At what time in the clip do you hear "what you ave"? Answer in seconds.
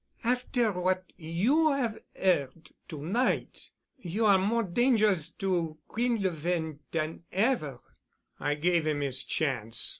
0.71-1.99